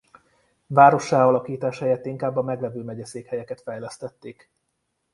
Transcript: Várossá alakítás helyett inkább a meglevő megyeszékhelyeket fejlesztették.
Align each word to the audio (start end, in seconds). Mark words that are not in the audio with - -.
Várossá 0.67 1.21
alakítás 1.27 1.79
helyett 1.79 2.05
inkább 2.05 2.35
a 2.35 2.41
meglevő 2.41 2.81
megyeszékhelyeket 2.83 3.61
fejlesztették. 3.61 4.49